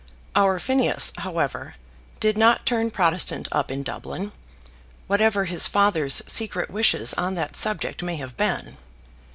Our 0.35 0.57
Phineas, 0.57 1.13
however, 1.17 1.75
did 2.19 2.35
not 2.35 2.65
turn 2.65 2.89
Protestant 2.89 3.47
up 3.51 3.69
in 3.69 3.83
Dublin, 3.83 4.31
whatever 5.05 5.45
his 5.45 5.67
father's 5.67 6.23
secret 6.25 6.71
wishes 6.71 7.13
on 7.19 7.35
that 7.35 7.55
subject 7.55 8.01
may 8.01 8.15
have 8.15 8.35
been. 8.35 8.77